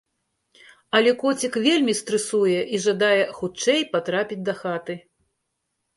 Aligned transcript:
Але 0.99 1.11
коцік 1.23 1.59
вельмі 1.67 1.93
стрэсуе 2.01 2.57
і 2.77 2.81
жадае 2.89 3.23
хутчэй 3.39 3.81
патрапіць 3.95 4.43
дахаты! 4.49 4.93